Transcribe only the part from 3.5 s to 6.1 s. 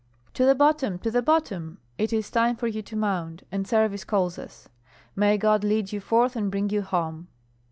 and service calls us. May God lead you